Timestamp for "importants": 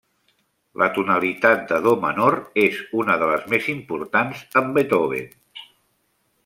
3.77-4.43